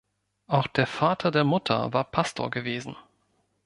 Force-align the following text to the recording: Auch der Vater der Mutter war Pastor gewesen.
Auch 0.47 0.65
der 0.65 0.87
Vater 0.87 1.29
der 1.29 1.43
Mutter 1.43 1.93
war 1.93 2.05
Pastor 2.05 2.49
gewesen. 2.49 2.95